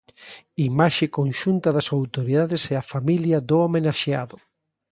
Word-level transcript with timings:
Imaxe 0.69 1.05
conxunta 1.17 1.69
das 1.77 1.87
autoridades 1.97 2.63
e 2.71 2.73
a 2.77 2.87
familia 2.93 3.37
do 3.47 3.55
homenaxeado. 3.65 4.37